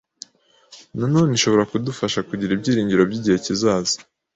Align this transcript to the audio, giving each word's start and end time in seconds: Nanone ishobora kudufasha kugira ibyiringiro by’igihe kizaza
Nanone 0.97 1.31
ishobora 1.37 1.69
kudufasha 1.71 2.19
kugira 2.29 2.51
ibyiringiro 2.53 3.01
by’igihe 3.09 3.37
kizaza 3.45 3.97